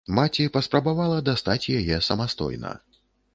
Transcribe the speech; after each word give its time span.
Маці 0.19 0.45
паспрабавала 0.55 1.19
дастаць 1.27 1.69
яе 1.79 2.01
самастойна. 2.09 2.73